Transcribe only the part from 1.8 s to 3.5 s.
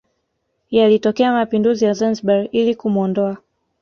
ya Zanzibar ili kumuondoa